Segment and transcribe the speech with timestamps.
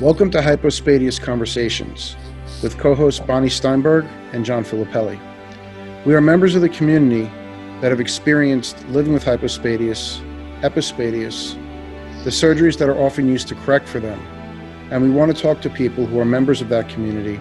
[0.00, 2.16] Welcome to Hypospadias Conversations
[2.62, 5.20] with co hosts Bonnie Steinberg and John Filippelli.
[6.06, 7.24] We are members of the community
[7.82, 10.22] that have experienced living with hypospadias,
[10.62, 11.52] epispadias,
[12.24, 14.18] the surgeries that are often used to correct for them,
[14.90, 17.38] and we want to talk to people who are members of that community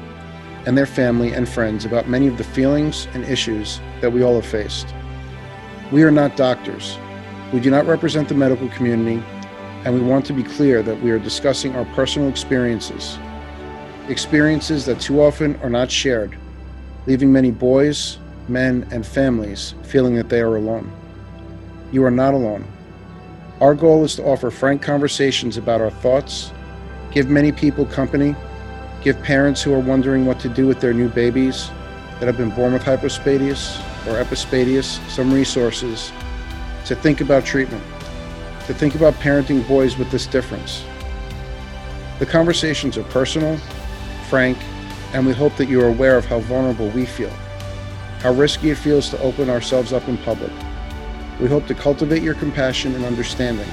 [0.66, 4.36] and their family and friends about many of the feelings and issues that we all
[4.36, 4.94] have faced.
[5.94, 6.98] We are not doctors.
[7.54, 9.24] We do not represent the medical community,
[9.86, 13.18] and we want to be clear that we are discussing our personal experiences,
[14.08, 16.38] experiences that too often are not shared,
[17.06, 20.92] leaving many boys, men, and families feeling that they are alone.
[21.92, 22.66] You are not alone.
[23.62, 26.52] Our goal is to offer frank conversations about our thoughts,
[27.12, 28.36] give many people company,
[29.02, 31.70] give parents who are wondering what to do with their new babies
[32.20, 36.12] that have been born with hypospadias or epispadias some resources
[36.86, 37.84] to think about treatment,
[38.70, 40.86] to think about parenting boys with this difference.
[42.20, 43.58] The conversations are personal,
[44.30, 44.60] frank,
[45.12, 47.32] and we hope that you are aware of how vulnerable we feel,
[48.20, 50.52] how risky it feels to open ourselves up in public.
[51.40, 53.68] We hope to cultivate your compassion and understanding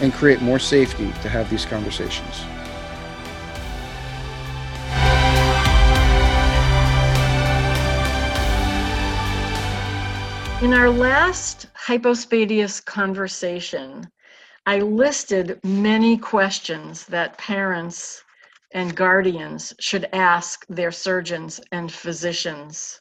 [0.00, 2.44] and create more safety to have these conversations.
[10.62, 14.08] In our last hypospadias conversation,
[14.66, 18.22] I listed many questions that parents
[18.72, 23.00] and guardians should ask their surgeons and physicians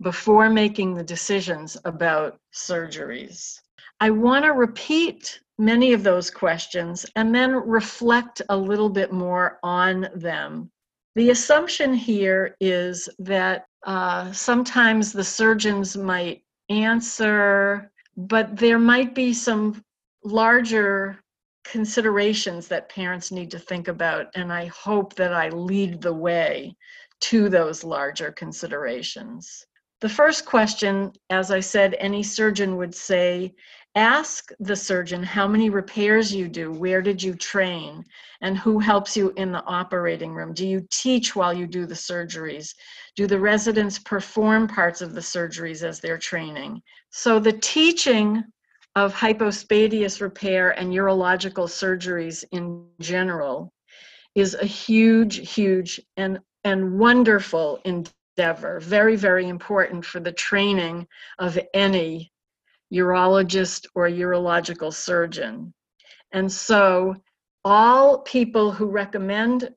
[0.00, 3.60] before making the decisions about surgeries.
[4.00, 9.60] I want to repeat many of those questions and then reflect a little bit more
[9.62, 10.70] on them.
[11.14, 19.32] The assumption here is that uh, sometimes the surgeons might answer, but there might be
[19.32, 19.82] some
[20.24, 21.18] larger
[21.64, 26.76] considerations that parents need to think about, and I hope that I lead the way
[27.20, 29.66] to those larger considerations.
[30.00, 33.54] The first question, as I said, any surgeon would say,
[33.94, 38.04] ask the surgeon how many repairs you do, where did you train,
[38.40, 40.54] and who helps you in the operating room.
[40.54, 42.74] Do you teach while you do the surgeries?
[43.16, 46.80] Do the residents perform parts of the surgeries as they're training?
[47.10, 48.42] So the teaching
[48.94, 53.72] of hypospadias repair and urological surgeries in general
[54.34, 61.06] is a huge, huge and, and wonderful endeavor, very, very important for the training
[61.38, 62.31] of any
[62.92, 65.72] urologist or urological surgeon.
[66.32, 67.14] And so
[67.64, 69.70] all people who recommend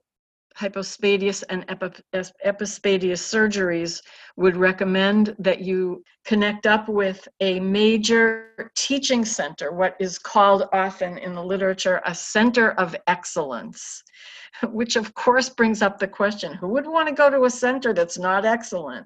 [0.57, 4.01] hypospadias and epispadias surgeries
[4.37, 11.17] would recommend that you connect up with a major teaching center, what is called often
[11.17, 14.01] in the literature a center of excellence,
[14.69, 17.93] which of course brings up the question who would want to go to a center
[17.93, 19.05] that's not excellent?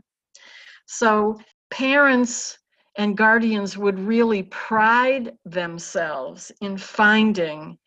[0.86, 1.40] So,
[1.72, 2.58] parents
[2.98, 7.78] and guardians would really pride themselves in finding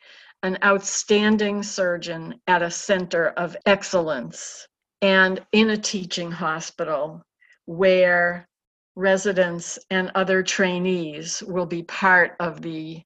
[0.43, 4.67] an outstanding surgeon at a center of excellence
[5.01, 7.23] and in a teaching hospital
[7.67, 8.49] where
[8.97, 13.03] residents and other trainees will be part of the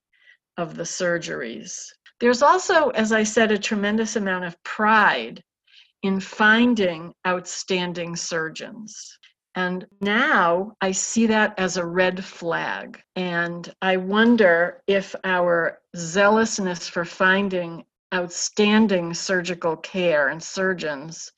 [0.57, 1.85] of the surgeries.
[2.19, 5.43] There's also as i said a tremendous amount of pride
[6.03, 9.17] in finding outstanding surgeons
[9.57, 13.01] and now I see that as a red flag.
[13.15, 21.31] And I wonder if our zealousness for finding outstanding surgical care and surgeons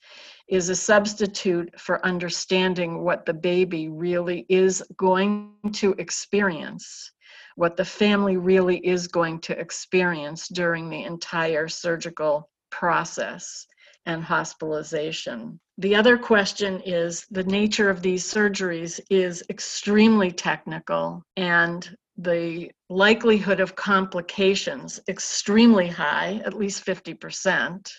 [0.48, 7.12] is a substitute for understanding what the baby really is going to experience,
[7.56, 13.66] what the family really is going to experience during the entire surgical process
[14.10, 15.60] and hospitalization.
[15.78, 21.88] The other question is the nature of these surgeries is extremely technical and
[22.18, 27.90] the likelihood of complications extremely high, at least 50%.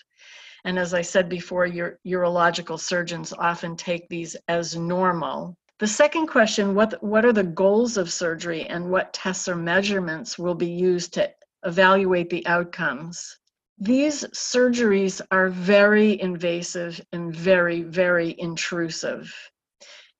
[0.64, 5.56] And as I said before, your urological surgeons often take these as normal.
[5.78, 10.38] The second question, what, what are the goals of surgery and what tests or measurements
[10.38, 11.30] will be used to
[11.64, 13.38] evaluate the outcomes?
[13.82, 19.34] These surgeries are very invasive and very, very intrusive.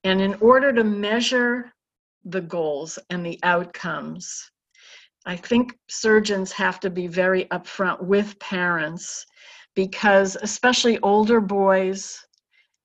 [0.02, 1.72] And in order to measure
[2.24, 4.50] the goals and the outcomes,
[5.26, 9.24] I think surgeons have to be very upfront with parents
[9.76, 12.18] because, especially older boys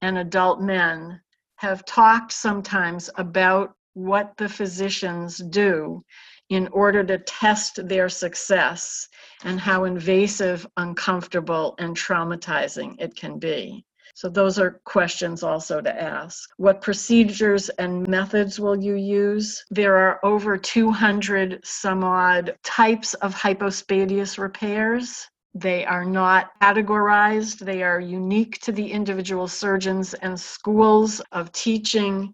[0.03, 1.19] and adult men,
[1.55, 6.03] have talked sometimes about what the physicians do
[6.49, 9.07] in order to test their success
[9.43, 13.83] and how invasive, uncomfortable, and traumatizing it can be.
[14.15, 16.49] So, those are questions also to ask.
[16.57, 19.63] What procedures and methods will you use?
[19.69, 25.27] There are over 200 some odd types of hypospadias repairs.
[25.53, 32.33] They are not categorized, they are unique to the individual surgeons and schools of teaching.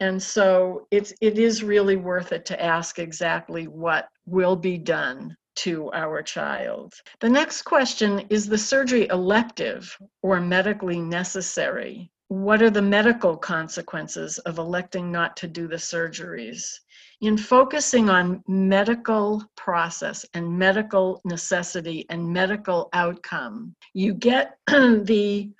[0.00, 5.36] And so it's, it is really worth it to ask exactly what will be done
[5.56, 6.92] to our child.
[7.20, 12.10] The next question is the surgery elective or medically necessary?
[12.28, 16.80] What are the medical consequences of electing not to do the surgeries?
[17.22, 25.50] In focusing on medical process and medical necessity and medical outcome, you get the,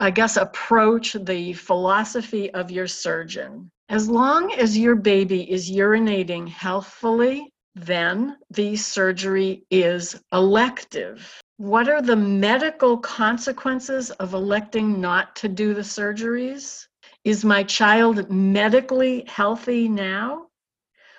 [0.00, 3.70] I guess, approach, the philosophy of your surgeon.
[3.88, 11.40] As long as your baby is urinating healthfully then the surgery is elective.
[11.56, 16.86] What are the medical consequences of electing not to do the surgeries?
[17.24, 20.46] Is my child medically healthy now?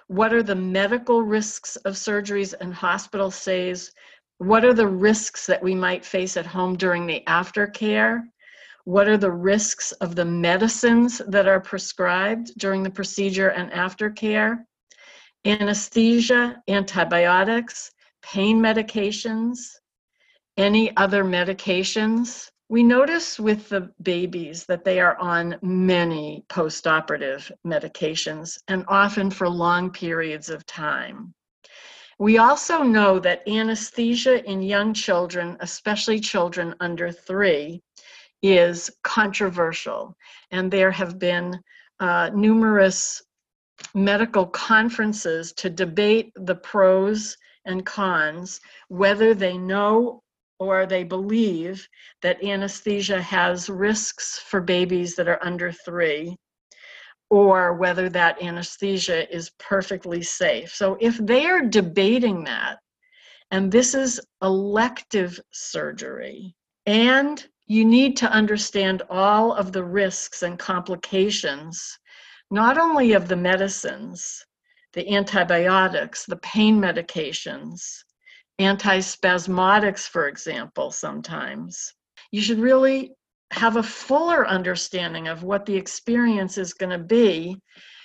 [0.07, 3.91] What are the medical risks of surgeries and hospital stays?
[4.37, 8.21] What are the risks that we might face at home during the aftercare?
[8.85, 14.63] What are the risks of the medicines that are prescribed during the procedure and aftercare?
[15.45, 17.91] anesthesia, antibiotics,
[18.23, 19.57] pain medications,
[20.57, 22.49] any other medications.
[22.67, 29.47] We notice with the babies that they are on many postoperative medications and often for
[29.47, 31.33] long periods of time.
[32.17, 37.83] We also know that anesthesia in young children, especially children under three,
[38.53, 40.15] is controversial.
[40.51, 41.59] And there have been
[41.99, 43.21] uh, numerous
[43.93, 48.59] medical conferences to debate the pros and cons,
[48.89, 50.21] whether they know
[50.59, 51.87] or they believe
[52.21, 56.35] that anesthesia has risks for babies that are under three,
[57.29, 60.73] or whether that anesthesia is perfectly safe.
[60.73, 62.77] So if they are debating that,
[63.51, 66.55] and this is elective surgery,
[66.85, 71.97] and you need to understand all of the risks and complications
[72.51, 74.45] not only of the medicines,
[74.93, 78.03] the antibiotics, the pain medications,
[78.59, 81.93] antispasmodics, for example, sometimes.
[82.31, 83.11] You should really
[83.51, 87.57] have a fuller understanding of what the experience is going to be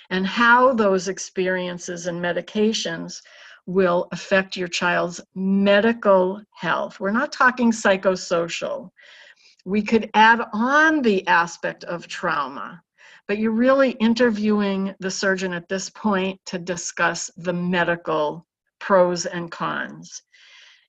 [0.09, 3.21] and how those experiences and medications
[3.65, 6.99] will affect your child's medical health.
[6.99, 8.89] We're not talking psychosocial.
[9.65, 12.81] We could add on the aspect of trauma
[13.31, 18.45] but you're really interviewing the surgeon at this point to discuss the medical
[18.77, 20.23] pros and cons.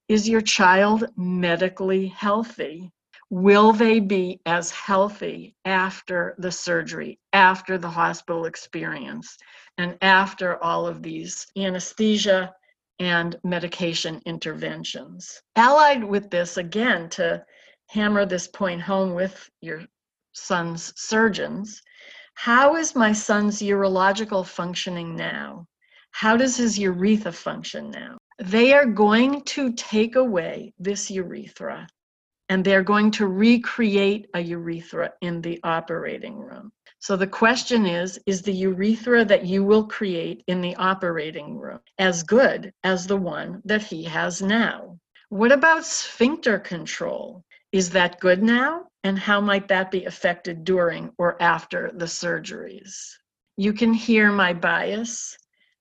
[0.08, 2.90] Is your child medically healthy?
[3.30, 9.38] Will they be as healthy after the surgery, after the hospital experience,
[9.78, 12.52] and after all of these anesthesia
[12.98, 15.40] and medication interventions?
[15.54, 17.44] Allied with this, again, to
[17.92, 19.82] hammer this point home with your
[20.32, 21.82] son's surgeons,
[22.32, 25.66] how is my son's urological functioning now?
[26.12, 28.16] How does his urethra function now?
[28.38, 31.86] They are going to take away this urethra
[32.48, 36.72] and they're going to recreate a urethra in the operating room.
[36.98, 41.80] So the question is Is the urethra that you will create in the operating room
[41.98, 44.98] as good as the one that he has now?
[45.28, 47.44] What about sphincter control?
[47.72, 48.88] Is that good now?
[49.02, 53.16] And how might that be affected during or after the surgeries?
[53.56, 55.36] You can hear my bias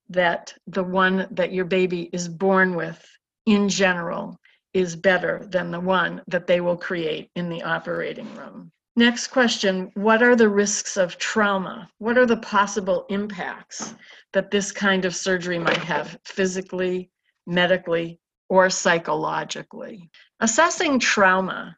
[0.09, 3.05] that the one that your baby is born with
[3.45, 4.37] in general
[4.73, 8.71] is better than the one that they will create in the operating room.
[8.95, 11.89] Next question What are the risks of trauma?
[11.97, 13.95] What are the possible impacts
[14.31, 17.09] that this kind of surgery might have physically,
[17.45, 18.19] medically,
[18.49, 20.09] or psychologically?
[20.39, 21.77] Assessing trauma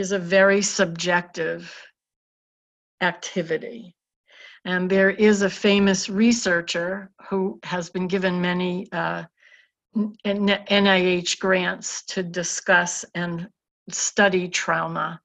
[0.00, 1.72] is a very subjective
[3.00, 3.94] activity.
[4.64, 9.24] And there is a famous researcher who has been given many uh,
[9.96, 13.48] NIH grants to discuss and
[13.90, 15.20] study trauma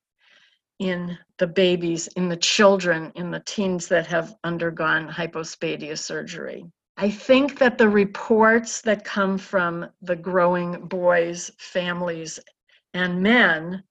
[0.79, 6.65] in the babies, in the children, in the teens that have undergone hypospadia surgery.
[6.97, 12.39] I think that the reports that come from the growing boys, families,
[12.93, 13.83] and men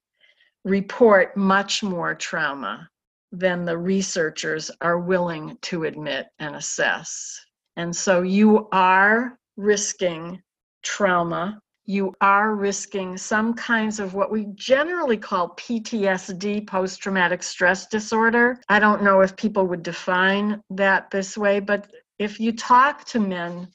[0.65, 2.89] report much more trauma
[3.31, 7.39] than the researchers are willing to admit and assess.
[7.75, 10.41] And so you are risking
[10.81, 11.59] trauma.
[11.85, 18.59] You are risking some kinds of what we generally call PTSD, post traumatic stress disorder.
[18.67, 23.19] I don't know if people would define that this way, but if you talk to
[23.19, 23.67] men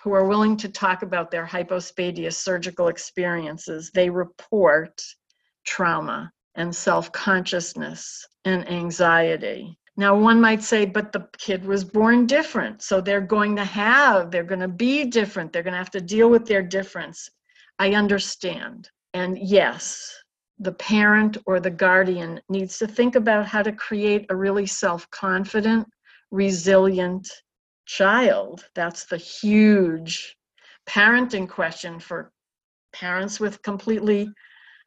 [0.00, 5.02] who are willing to talk about their hypospadias surgical experiences, they report
[5.64, 9.78] trauma and self consciousness and anxiety.
[9.98, 12.82] Now, one might say, but the kid was born different.
[12.82, 15.52] So they're going to have, they're going to be different.
[15.52, 17.30] They're going to have to deal with their difference.
[17.78, 18.90] I understand.
[19.14, 20.14] And yes,
[20.58, 25.08] the parent or the guardian needs to think about how to create a really self
[25.10, 25.86] confident,
[26.30, 27.28] resilient
[27.86, 28.66] child.
[28.74, 30.36] That's the huge
[30.86, 32.32] parenting question for
[32.92, 34.28] parents with completely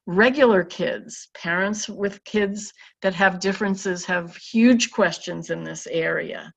[0.09, 2.73] regular kids, parents with kids
[3.03, 6.51] that have differences have huge questions in this area.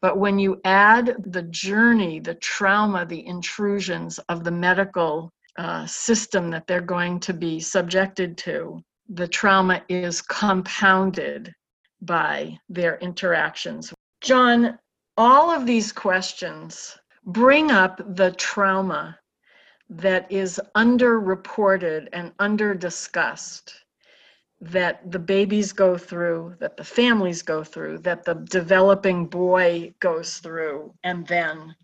[0.00, 6.48] But when you add the journey, the trauma, the intrusions of the medical uh, system
[6.50, 11.52] that they're going to be subjected to, the trauma is compounded
[12.02, 13.92] by their interactions.
[14.20, 14.78] John,
[15.16, 19.18] all of these questions bring up the trauma
[19.96, 23.74] that is underreported and under discussed
[24.60, 30.38] that the babies go through, that the families go through, that the developing boy goes
[30.38, 31.74] through, and then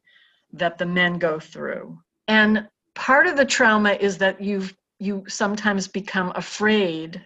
[0.53, 1.99] that the men go through.
[2.29, 7.25] And part of the trauma is that you've you sometimes become afraid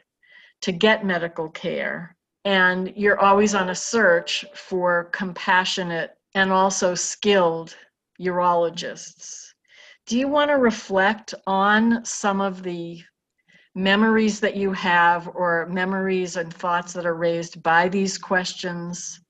[0.60, 7.74] to get medical care and you're always on a search for compassionate and also skilled
[8.20, 9.51] urologists
[10.06, 13.02] do you want to reflect on some of the
[13.74, 19.20] memories that you have or memories and thoughts that are raised by these questions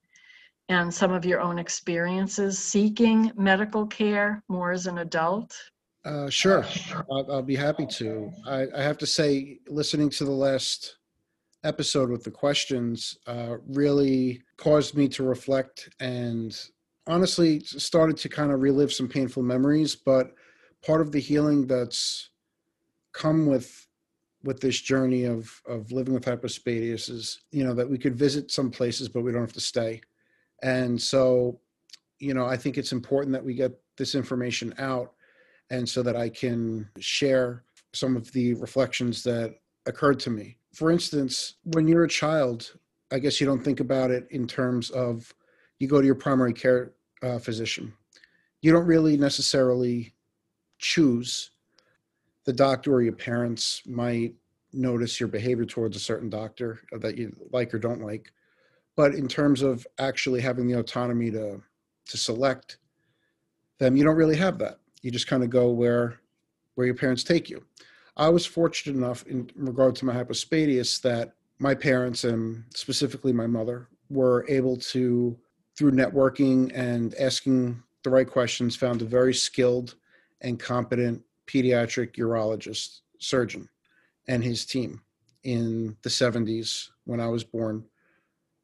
[0.69, 5.55] and some of your own experiences seeking medical care more as an adult?
[6.05, 6.65] Uh, sure,
[7.09, 8.29] I'll, I'll, be happy to.
[8.45, 10.97] I, I, have to say, listening to the last
[11.63, 16.59] episode with the questions uh, really caused me to reflect and
[17.07, 20.33] honestly started to kind of relive some painful memories, but
[20.85, 22.29] part of the healing that's
[23.13, 23.87] come with
[24.43, 28.51] with this journey of of living with hypospadias is you know that we could visit
[28.51, 30.01] some places but we don't have to stay.
[30.61, 31.59] And so
[32.19, 35.13] you know i think it's important that we get this information out
[35.69, 37.63] and so that i can share
[37.93, 40.57] some of the reflections that occurred to me.
[40.73, 42.73] For instance when you're a child
[43.11, 45.33] i guess you don't think about it in terms of
[45.79, 47.93] you go to your primary care uh, physician.
[48.61, 50.13] You don't really necessarily
[50.83, 51.49] choose,
[52.45, 54.35] the doctor or your parents might
[54.73, 58.31] notice your behavior towards a certain doctor that you like or don't like.
[58.95, 61.61] But in terms of actually having the autonomy to
[62.05, 62.77] to select
[63.79, 64.79] them, you don't really have that.
[65.01, 66.19] You just kind of go where
[66.75, 67.63] where your parents take you.
[68.17, 73.47] I was fortunate enough in regard to my hypospadias that my parents and specifically my
[73.47, 75.37] mother were able to
[75.75, 79.95] through networking and asking the right questions found a very skilled
[80.43, 83.67] and competent pediatric urologist surgeon
[84.27, 85.01] and his team
[85.43, 87.83] in the 70s when I was born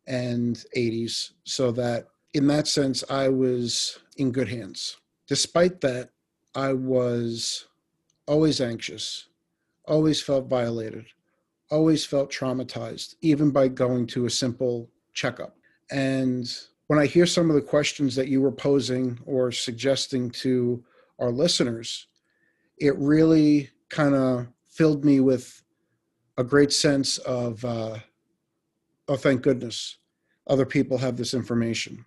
[0.08, 1.32] and 80s.
[1.44, 4.98] So that in that sense, I was in good hands.
[5.28, 6.10] Despite that,
[6.56, 7.68] I was
[8.28, 9.28] always anxious,
[9.86, 11.06] always felt violated,
[11.72, 15.56] always felt traumatized, even by going to a simple checkup.
[15.92, 16.52] And
[16.88, 20.84] when I hear some of the questions that you were posing or suggesting to
[21.20, 22.08] our listeners,
[22.78, 25.62] it really kind of filled me with
[26.38, 27.98] a great sense of, uh,
[29.08, 29.98] oh, thank goodness,
[30.48, 32.06] other people have this information.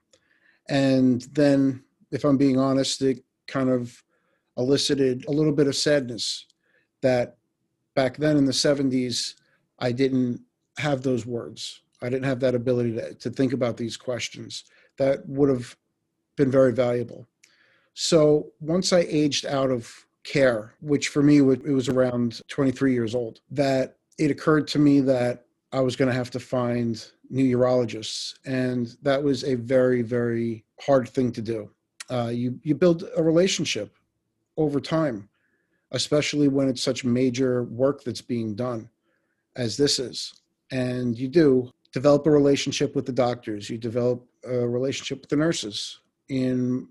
[0.68, 4.02] And then, if I'm being honest, it kind of
[4.56, 6.46] elicited a little bit of sadness
[7.02, 7.36] that
[7.94, 9.34] back then in the 70s,
[9.78, 10.40] I didn't
[10.78, 11.82] have those words.
[12.00, 14.64] I didn't have that ability to, to think about these questions.
[14.98, 15.76] That would have
[16.36, 17.28] been very valuable.
[17.94, 23.14] So once I aged out of care, which for me it was around 23 years
[23.14, 27.56] old, that it occurred to me that I was going to have to find new
[27.56, 31.70] urologists, and that was a very very hard thing to do.
[32.10, 33.96] Uh, you you build a relationship
[34.56, 35.28] over time,
[35.92, 38.88] especially when it's such major work that's being done,
[39.56, 40.34] as this is,
[40.70, 43.70] and you do develop a relationship with the doctors.
[43.70, 46.00] You develop a relationship with the nurses.
[46.28, 46.88] In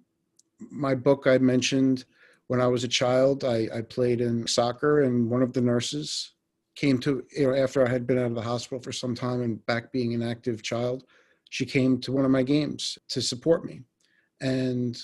[0.69, 2.05] my book I mentioned
[2.47, 6.33] when I was a child, I, I played in soccer, and one of the nurses
[6.75, 9.41] came to you know after I had been out of the hospital for some time
[9.41, 11.05] and back being an active child,
[11.49, 13.81] she came to one of my games to support me,
[14.41, 15.01] and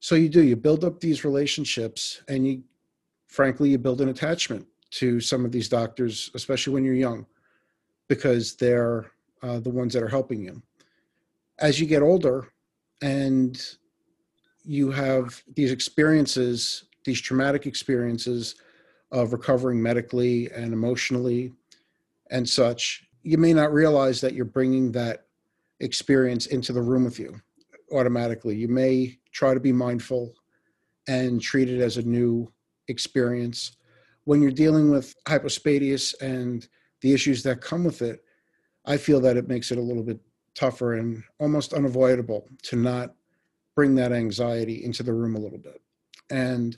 [0.00, 2.62] so you do you build up these relationships and you
[3.26, 7.26] frankly you build an attachment to some of these doctors especially when you're young
[8.08, 9.10] because they're
[9.42, 10.62] uh, the ones that are helping you.
[11.58, 12.48] As you get older
[13.02, 13.60] and
[14.68, 18.56] you have these experiences these traumatic experiences
[19.12, 21.52] of recovering medically and emotionally
[22.30, 25.26] and such you may not realize that you're bringing that
[25.80, 27.40] experience into the room with you
[27.92, 28.56] automatically.
[28.56, 30.34] You may try to be mindful
[31.06, 32.50] and treat it as a new
[32.88, 33.76] experience.
[34.24, 36.66] When you're dealing with hypospadias and
[37.00, 38.24] the issues that come with it,
[38.84, 40.20] I feel that it makes it a little bit
[40.54, 43.14] tougher and almost unavoidable to not
[43.78, 45.80] bring that anxiety into the room a little bit.
[46.30, 46.76] And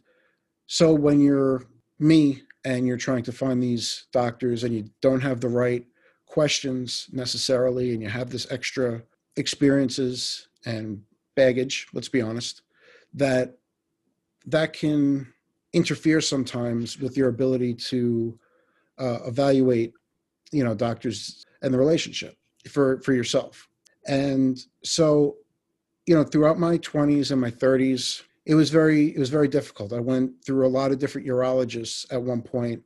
[0.67, 1.65] so when you're
[1.99, 5.87] me and you're trying to find these doctors and you don't have the right
[6.27, 9.03] questions necessarily and you have this extra
[9.37, 11.03] experiences and
[11.37, 12.61] baggage let's be honest
[13.15, 13.57] that
[14.45, 15.27] that can
[15.73, 18.39] interfere sometimes with your ability to
[18.99, 19.95] uh, evaluate
[20.53, 22.37] you know doctors and the relationship
[22.69, 23.69] for for yourself
[24.07, 25.37] and so
[26.07, 29.93] you know throughout my 20s and my 30s it was very it was very difficult
[29.93, 32.83] i went through a lot of different urologists at one point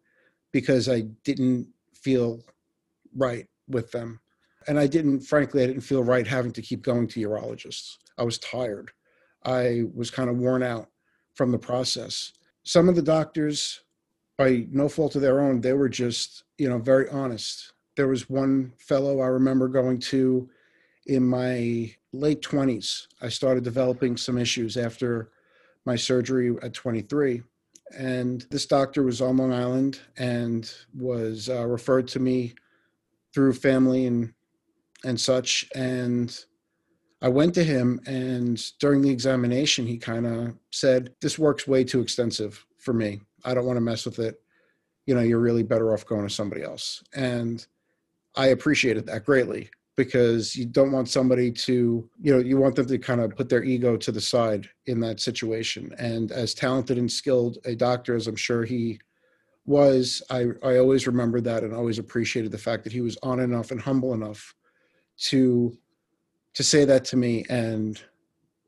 [0.53, 2.41] because i didn't feel
[3.15, 4.21] right with them
[4.67, 7.99] and I didn't, frankly, I didn't feel right having to keep going to urologists.
[8.19, 8.91] I was tired.
[9.45, 10.89] I was kind of worn out
[11.35, 12.33] from the process.
[12.63, 13.83] Some of the doctors,
[14.39, 17.73] by no fault of their own, they were just, you know, very honest.
[17.97, 20.49] There was one fellow I remember going to
[21.07, 23.07] in my late 20s.
[23.21, 25.31] I started developing some issues after
[25.85, 27.43] my surgery at 23.
[27.97, 32.55] And this doctor was on Long Island and was uh, referred to me
[33.35, 34.33] through family and
[35.05, 35.67] and such.
[35.75, 36.37] And
[37.21, 41.85] I went to him, and during the examination, he kind of said, This work's way
[41.85, 43.21] too extensive for me.
[43.45, 44.41] I don't want to mess with it.
[45.07, 47.03] You know, you're really better off going to somebody else.
[47.15, 47.67] And
[48.35, 52.87] I appreciated that greatly because you don't want somebody to, you know, you want them
[52.87, 55.95] to kind of put their ego to the side in that situation.
[55.99, 59.01] And as talented and skilled a doctor as I'm sure he
[59.67, 63.41] was, I, I always remember that and always appreciated the fact that he was on
[63.41, 64.55] enough and humble enough
[65.17, 65.77] to
[66.55, 67.45] to say that to me.
[67.49, 68.01] And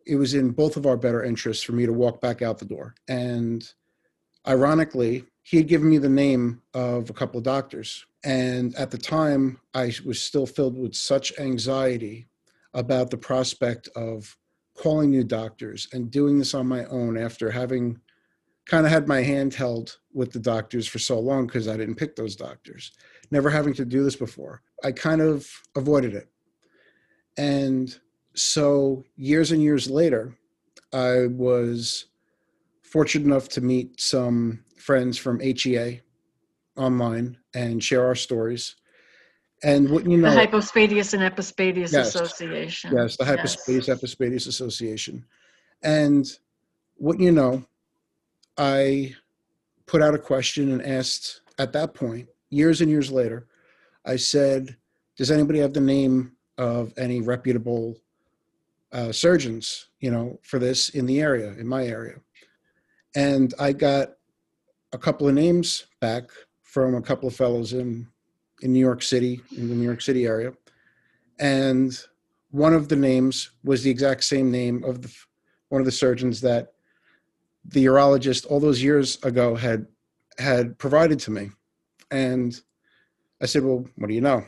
[0.07, 2.65] it was in both of our better interests for me to walk back out the
[2.65, 2.95] door.
[3.09, 3.69] And
[4.47, 8.99] ironically he had given me the name of a couple of doctors and at the
[8.99, 12.29] time i was still filled with such anxiety
[12.75, 14.37] about the prospect of
[14.77, 17.99] calling new doctors and doing this on my own after having
[18.67, 21.95] kind of had my hand held with the doctors for so long because I didn't
[21.95, 22.93] pick those doctors.
[23.31, 26.29] Never having to do this before, I kind of avoided it.
[27.39, 27.97] And
[28.35, 30.37] so years and years later,
[30.93, 32.07] I was
[32.83, 36.03] fortunate enough to meet some friends from HEA
[36.77, 38.77] online and share our stories.
[39.62, 42.93] And what you know, the Hypospadias and Epispadias yes, Association.
[42.95, 44.01] Yes, the Hypospadias yes.
[44.01, 45.25] Epispadias Association.
[45.83, 46.27] And
[46.97, 47.65] what you know,
[48.59, 49.15] I
[49.87, 53.47] put out a question and asked at that point, years and years later,
[54.05, 54.77] I said,
[55.17, 57.97] Does anybody have the name of any reputable
[58.93, 62.17] uh, surgeons, you know, for this in the area, in my area.
[63.15, 64.12] And I got
[64.93, 66.31] a couple of names back
[66.77, 68.07] from a couple of fellows in
[68.61, 70.53] in New York City, in the New York City area,
[71.39, 71.99] and
[72.51, 75.11] one of the names was the exact same name of the
[75.71, 76.75] one of the surgeons that
[77.65, 79.87] the urologist all those years ago had
[80.39, 81.51] had provided to me,
[82.11, 82.61] and
[83.41, 84.45] I said, "Well, what do you know?"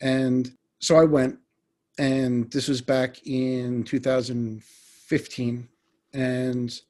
[0.00, 1.40] And so I went
[1.98, 5.68] and this was back in 2015
[6.12, 6.80] and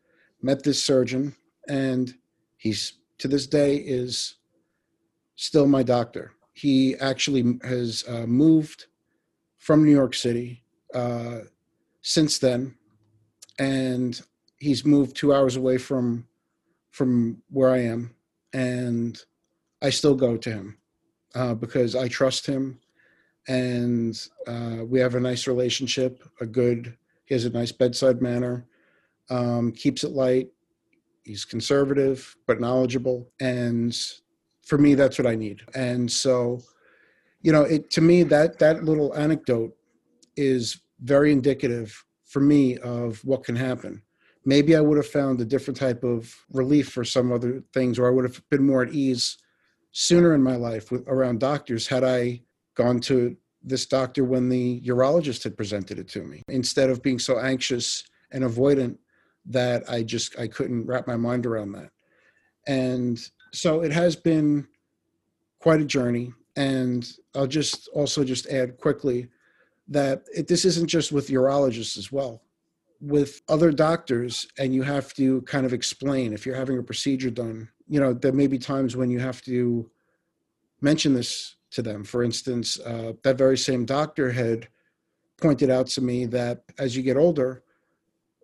[0.42, 1.34] met this surgeon
[1.68, 2.14] and
[2.58, 4.36] he's to this day is
[5.36, 8.86] still my doctor he actually has uh, moved
[9.56, 10.62] from new york city
[10.94, 11.38] uh,
[12.02, 12.74] since then
[13.58, 14.20] and
[14.58, 16.26] he's moved two hours away from
[16.90, 18.14] from where i am
[18.52, 19.22] and
[19.82, 20.78] i still go to him
[21.34, 22.78] uh, because i trust him
[23.48, 26.22] and uh, we have a nice relationship.
[26.40, 28.66] A good, he has a nice bedside manner,
[29.30, 30.48] um, keeps it light.
[31.22, 33.96] He's conservative but knowledgeable, and
[34.64, 35.62] for me, that's what I need.
[35.74, 36.62] And so,
[37.42, 39.76] you know, it to me that that little anecdote
[40.36, 44.02] is very indicative for me of what can happen.
[44.46, 48.06] Maybe I would have found a different type of relief for some other things, or
[48.06, 49.38] I would have been more at ease
[49.92, 52.42] sooner in my life with around doctors had I
[52.74, 57.18] gone to this doctor when the urologist had presented it to me instead of being
[57.18, 58.98] so anxious and avoidant
[59.46, 61.90] that I just I couldn't wrap my mind around that.
[62.66, 63.18] And
[63.54, 64.66] so it has been
[65.60, 66.32] quite a journey.
[66.56, 69.28] And I'll just also just add quickly
[69.88, 72.42] that it, this isn't just with urologists as well.
[73.00, 77.30] With other doctors, and you have to kind of explain if you're having a procedure
[77.30, 79.90] done, you know, there may be times when you have to
[80.80, 82.04] mention this to them.
[82.04, 84.68] For instance, uh, that very same doctor had
[85.40, 87.63] pointed out to me that as you get older,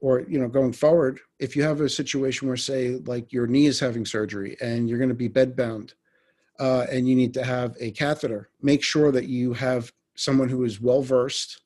[0.01, 3.67] or you know going forward if you have a situation where say like your knee
[3.67, 5.95] is having surgery and you're going to be bedbound
[6.59, 10.65] uh, and you need to have a catheter make sure that you have someone who
[10.65, 11.63] is well versed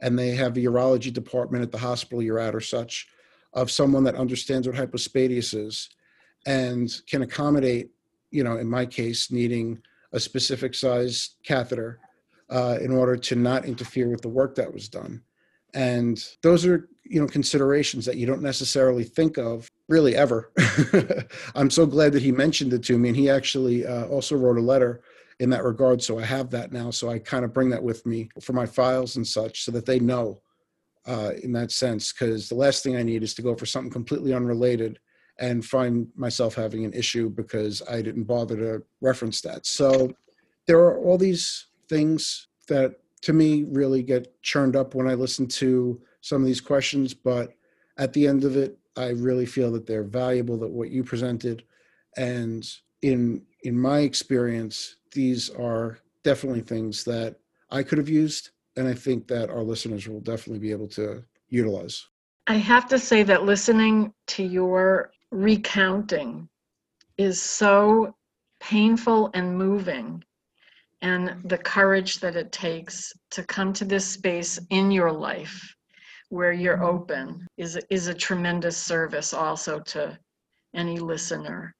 [0.00, 3.08] and they have a urology department at the hospital you're at or such
[3.52, 5.88] of someone that understands what hypospadias is
[6.46, 7.90] and can accommodate
[8.30, 9.80] you know in my case needing
[10.12, 12.00] a specific size catheter
[12.50, 15.22] uh, in order to not interfere with the work that was done.
[15.74, 20.50] And those are you know considerations that you don't necessarily think of really ever.
[21.54, 24.58] I'm so glad that he mentioned it to me and he actually uh, also wrote
[24.58, 25.02] a letter
[25.40, 28.06] in that regard so i have that now so i kind of bring that with
[28.06, 30.40] me for my files and such so that they know
[31.06, 33.90] uh, in that sense because the last thing i need is to go for something
[33.90, 35.00] completely unrelated
[35.40, 39.66] and find myself having an issue because i didn't bother to reference that.
[39.66, 40.12] So
[40.66, 45.46] there are all these things that to me really get churned up when I listen
[45.48, 47.12] to some of these questions.
[47.12, 47.52] But
[47.98, 50.56] at the end of it, I really feel that they're valuable.
[50.58, 51.64] That what you presented,
[52.16, 52.66] and
[53.02, 57.36] in in my experience, these are definitely things that
[57.70, 61.22] I could have used, and I think that our listeners will definitely be able to
[61.48, 62.06] utilize.
[62.46, 66.48] I have to say that listening to your recounting
[67.18, 68.14] is so
[68.60, 70.24] painful and moving
[71.02, 75.74] and the courage that it takes to come to this space in your life
[76.28, 76.96] where you're mm-hmm.
[76.96, 80.18] open is is a tremendous service also to
[80.74, 81.74] any listener.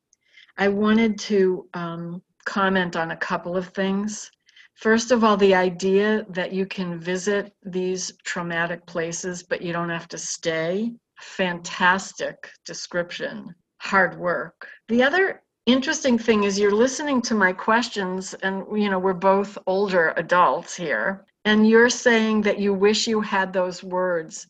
[0.57, 4.31] I wanted to um, comment on a couple of things.
[4.75, 9.91] First of all, the idea that you can visit these traumatic places, but you don't
[9.91, 10.93] have to stay.
[11.21, 13.55] Fantastic description.
[13.79, 14.69] Hard work.
[14.89, 19.57] The other interesting thing is you're listening to my questions and you know we're both
[19.67, 24.47] older adults here and you're saying that you wish you had those words.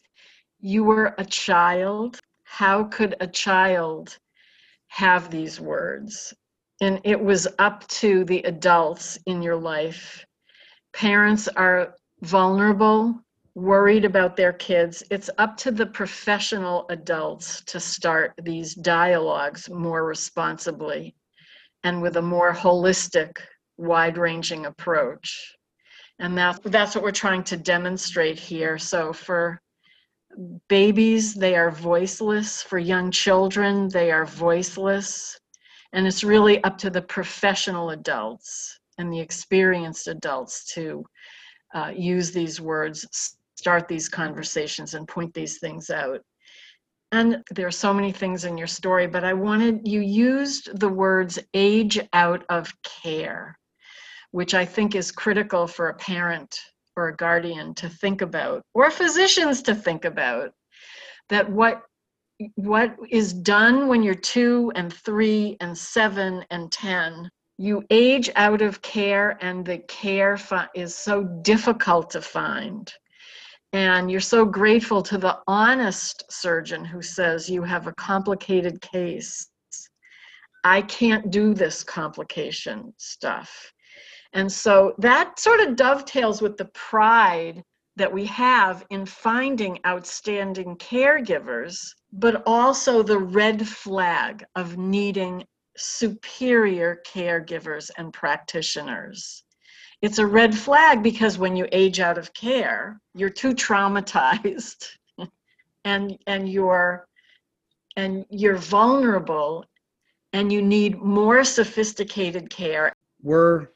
[0.61, 2.20] You were a child.
[2.44, 4.16] How could a child
[4.88, 6.33] have these words?
[6.80, 10.24] And it was up to the adults in your life.
[10.92, 18.35] Parents are vulnerable worried about their kids, it's up to the professional adults to start
[18.42, 21.14] these dialogues more responsibly
[21.85, 23.38] and with a more holistic,
[23.76, 25.54] wide ranging approach.
[26.18, 28.79] And that, that's what we're trying to demonstrate here.
[28.79, 29.61] So for
[30.68, 32.62] babies, they are voiceless.
[32.62, 35.38] For young children, they are voiceless.
[35.92, 41.05] And it's really up to the professional adults and the experienced adults to
[41.74, 46.20] uh, use these words start these conversations and point these things out.
[47.12, 50.88] And there are so many things in your story, but I wanted you used the
[50.88, 53.57] words age out of care,
[54.35, 56.59] which I think is critical for a parent
[56.97, 60.51] or a guardian to think about, or physicians to think about.
[61.29, 61.83] That what
[62.57, 68.61] what is done when you're two and three and seven and ten you age out
[68.61, 70.37] of care and the care
[70.75, 72.92] is so difficult to find
[73.73, 79.49] and you're so grateful to the honest surgeon who says you have a complicated case.
[80.62, 83.73] I can't do this complication stuff.
[84.35, 87.62] And so that sort of dovetails with the pride
[87.97, 95.44] that we have in finding outstanding caregivers, but also the red flag of needing
[95.77, 99.44] superior caregivers and practitioners
[100.05, 104.88] it's a red flag because when you age out of care, you're too traumatized
[105.87, 107.09] and and you're
[107.97, 109.64] and you're vulnerable
[110.35, 112.92] and you need more sophisticated care.
[113.23, 113.68] We're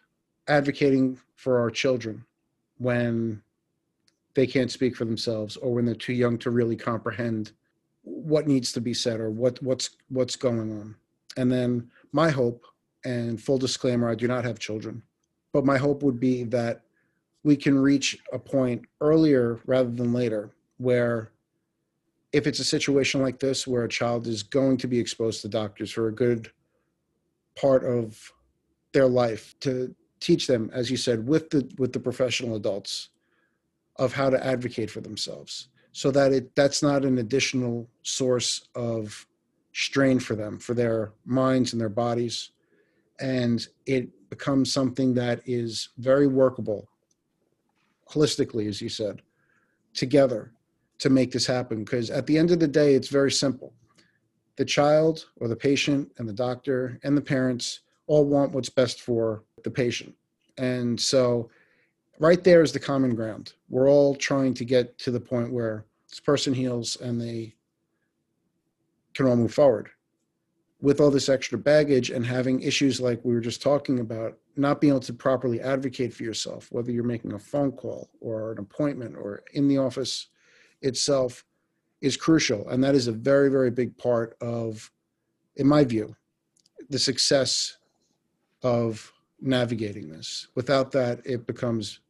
[0.49, 2.25] advocating for our children
[2.79, 3.43] when
[4.35, 7.53] they can't speak for themselves or when they're too young to really comprehend
[8.03, 10.95] what needs to be said or what what's what's going on.
[11.37, 12.65] And then my hope
[13.05, 15.03] and full disclaimer I do not have children
[15.53, 16.83] but my hope would be that
[17.43, 21.33] we can reach a point earlier rather than later where
[22.33, 25.49] if it's a situation like this where a child is going to be exposed to
[25.49, 26.51] doctors for a good
[27.57, 28.33] part of
[28.93, 33.11] their life to teach them as you said with the with the professional adults
[33.97, 39.27] of how to advocate for themselves so that it that's not an additional source of
[39.73, 42.51] strain for them for their minds and their bodies.
[43.21, 46.89] And it becomes something that is very workable
[48.11, 49.23] holistically as you said
[49.95, 50.53] together
[50.99, 51.85] to make this happen.
[51.85, 53.73] Because at the end of the day it's very simple.
[54.57, 59.01] The child or the patient and the doctor and the parents all want what's best
[59.01, 60.15] for the patient.
[60.57, 61.51] And so
[62.19, 63.55] right there is the common ground.
[63.69, 67.55] We're all trying to get to the point where this person heals and they
[69.15, 69.91] can all move forward.
[70.81, 74.81] With all this extra baggage and having issues like we were just talking about, not
[74.81, 78.59] being able to properly advocate for yourself, whether you're making a phone call or an
[78.59, 80.29] appointment or in the office
[80.83, 81.45] itself,
[82.01, 82.69] is crucial.
[82.69, 84.91] And that is a very, very big part of,
[85.57, 86.15] in my view,
[86.89, 87.77] the success
[88.63, 90.49] of navigating this.
[90.55, 92.01] Without that, it becomes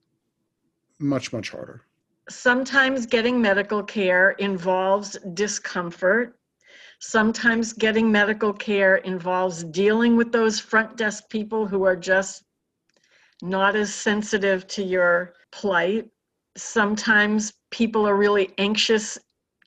[0.99, 1.83] much, much harder.
[2.29, 6.39] Sometimes getting medical care involves discomfort
[7.01, 12.43] Sometimes getting medical care involves dealing with those front desk people who are just
[13.41, 16.11] not as sensitive to your plight.
[16.57, 19.17] Sometimes people are really anxious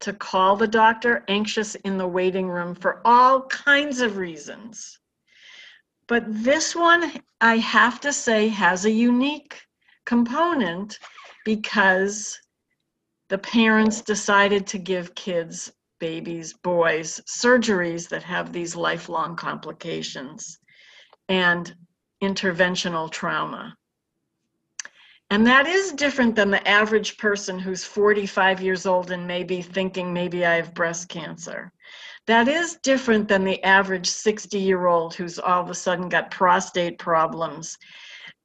[0.01, 4.99] to call the doctor, anxious in the waiting room for all kinds of reasons.
[6.11, 9.61] But this one, I have to say, has a unique
[10.05, 10.99] component
[11.45, 12.37] because
[13.29, 15.71] the parents decided to give kids
[16.01, 20.59] babies, boys, surgeries that have these lifelong complications,
[21.29, 21.73] and
[22.21, 23.77] interventional trauma.
[25.29, 30.11] And that is different than the average person who's 45 years old and maybe thinking
[30.11, 31.71] maybe I have breast cancer.
[32.27, 36.31] That is different than the average 60 year old who's all of a sudden got
[36.31, 37.77] prostate problems.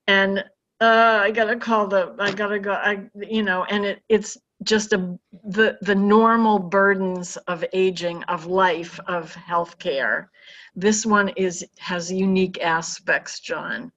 [0.06, 0.38] And
[0.80, 4.92] uh, I gotta call the, I gotta go, I, you know, and it, it's just
[4.92, 10.28] a, the the normal burdens of aging of life of healthcare.
[10.74, 13.92] This one is has unique aspects john.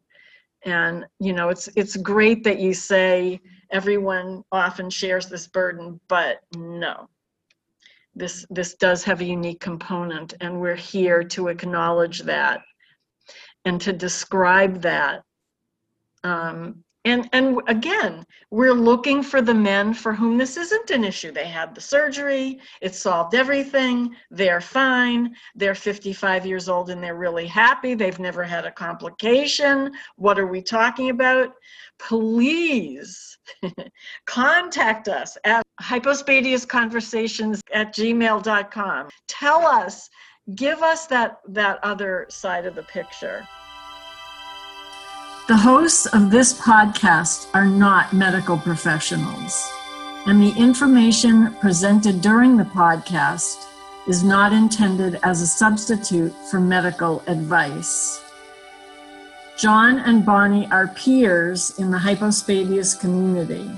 [0.66, 3.40] And you know it's it's great that you say
[3.72, 7.08] everyone often shares this burden but no
[8.20, 12.62] this this does have a unique component and we're here to acknowledge that
[13.66, 15.24] and to describe that
[16.24, 21.32] um, and and again we're looking for the men for whom this isn't an issue.
[21.32, 27.16] They had the surgery it solved everything they're fine they're 55 years old and they're
[27.16, 29.92] really happy they've never had a complication.
[30.18, 31.54] What are we talking about?
[32.00, 33.38] Please
[34.26, 40.10] contact us at hypospadiasconversations at gmail.com tell us
[40.56, 43.48] give us that that other side of the picture
[45.50, 49.68] the hosts of this podcast are not medical professionals,
[50.28, 53.66] and the information presented during the podcast
[54.08, 58.24] is not intended as a substitute for medical advice.
[59.58, 63.72] John and Bonnie are peers in the hypospadias community,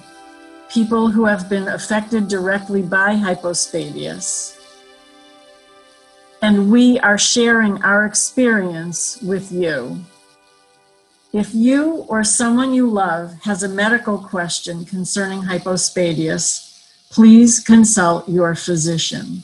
[0.70, 4.60] people who have been affected directly by hypospadias.
[6.42, 10.04] And we are sharing our experience with you.
[11.34, 16.68] If you or someone you love has a medical question concerning hypospadias,
[17.10, 19.44] please consult your physician.